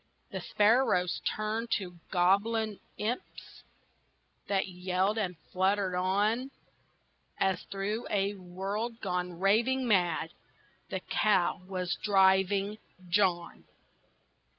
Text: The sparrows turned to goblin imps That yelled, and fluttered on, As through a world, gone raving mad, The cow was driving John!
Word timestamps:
The 0.31 0.41
sparrows 0.41 1.21
turned 1.23 1.69
to 1.77 1.99
goblin 2.09 2.79
imps 2.97 3.61
That 4.47 4.67
yelled, 4.67 5.19
and 5.19 5.37
fluttered 5.53 5.93
on, 5.95 6.49
As 7.39 7.61
through 7.69 8.07
a 8.09 8.33
world, 8.33 8.99
gone 8.99 9.39
raving 9.39 9.87
mad, 9.87 10.31
The 10.89 11.01
cow 11.01 11.61
was 11.67 11.99
driving 12.01 12.79
John! 13.09 13.65